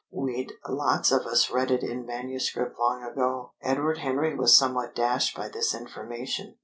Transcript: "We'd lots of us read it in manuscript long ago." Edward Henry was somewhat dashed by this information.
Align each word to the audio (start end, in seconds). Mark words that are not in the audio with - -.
"We'd 0.09 0.53
lots 0.67 1.11
of 1.11 1.27
us 1.27 1.51
read 1.51 1.69
it 1.69 1.83
in 1.83 2.07
manuscript 2.07 2.75
long 2.79 3.03
ago." 3.03 3.51
Edward 3.61 3.99
Henry 3.99 4.33
was 4.33 4.57
somewhat 4.57 4.95
dashed 4.95 5.37
by 5.37 5.47
this 5.47 5.75
information. 5.75 6.55